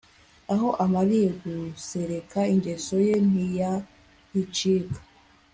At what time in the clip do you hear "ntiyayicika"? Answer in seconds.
3.27-4.99